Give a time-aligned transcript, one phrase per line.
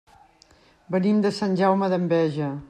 [0.95, 2.51] Venim de Sant Jaume d'Enveja.